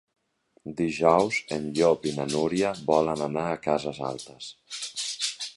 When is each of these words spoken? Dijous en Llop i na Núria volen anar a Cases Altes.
Dijous 0.79 1.37
en 1.57 1.67
Llop 1.81 2.09
i 2.11 2.15
na 2.17 2.27
Núria 2.33 2.73
volen 2.89 3.25
anar 3.29 3.47
a 3.53 3.63
Cases 3.69 4.01
Altes. 4.13 4.53